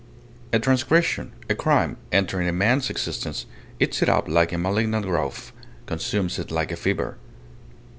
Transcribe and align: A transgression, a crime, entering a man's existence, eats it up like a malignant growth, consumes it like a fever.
A 0.51 0.57
transgression, 0.57 1.31
a 1.47 1.53
crime, 1.53 1.95
entering 2.11 2.47
a 2.47 2.51
man's 2.51 2.89
existence, 2.89 3.45
eats 3.79 4.01
it 4.01 4.09
up 4.09 4.27
like 4.27 4.51
a 4.51 4.57
malignant 4.57 5.05
growth, 5.05 5.51
consumes 5.85 6.39
it 6.39 6.49
like 6.49 6.71
a 6.71 6.75
fever. 6.75 7.17